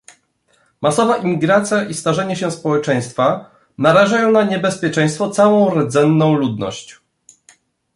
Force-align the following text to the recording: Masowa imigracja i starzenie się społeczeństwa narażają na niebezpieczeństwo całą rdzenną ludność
Masowa 0.81 1.17
imigracja 1.17 1.83
i 1.83 1.93
starzenie 1.93 2.35
się 2.35 2.51
społeczeństwa 2.51 3.51
narażają 3.77 4.31
na 4.31 4.43
niebezpieczeństwo 4.43 5.29
całą 5.29 5.69
rdzenną 5.73 6.33
ludność 6.33 6.99